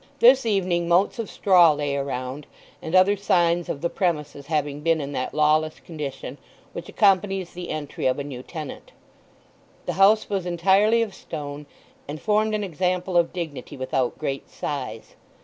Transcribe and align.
This 0.17 0.47
evening 0.47 0.87
motes 0.87 1.19
of 1.19 1.29
straw 1.29 1.71
lay 1.73 1.95
around, 1.95 2.47
and 2.81 2.95
other 2.95 3.15
signs 3.15 3.69
of 3.69 3.81
the 3.81 3.89
premises 3.91 4.47
having 4.47 4.79
been 4.81 4.99
in 4.99 5.11
that 5.11 5.31
lawless 5.35 5.79
condition 5.79 6.39
which 6.73 6.89
accompanies 6.89 7.53
the 7.53 7.69
entry 7.69 8.07
of 8.07 8.17
a 8.17 8.23
new 8.23 8.41
tenant. 8.41 8.93
The 9.85 9.93
house 9.93 10.27
was 10.27 10.47
entirely 10.47 11.03
of 11.03 11.13
stone, 11.13 11.67
and 12.07 12.19
formed 12.19 12.55
an 12.55 12.63
example 12.63 13.15
of 13.15 13.31
dignity 13.31 13.77
without 13.77 14.17
great 14.17 14.49
size. 14.49 15.13